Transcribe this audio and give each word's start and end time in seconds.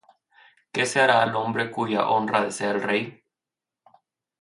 ¿Qué 0.73 0.87
se 0.87 0.99
hará 0.99 1.21
al 1.21 1.35
hombre 1.35 1.69
cuya 1.69 2.09
honra 2.09 2.41
desea 2.43 2.71
el 2.71 2.81
rey? 2.81 3.23